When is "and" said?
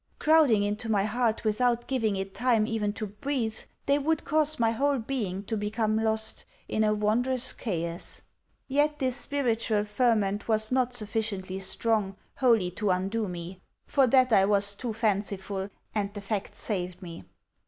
15.93-16.11